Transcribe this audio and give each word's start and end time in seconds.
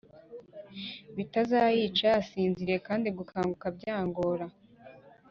Bitazayica 1.15 2.03
yasinziriye 2.13 2.77
kandi 2.87 3.07
gukanguka 3.17 3.65
byangora 3.77 4.45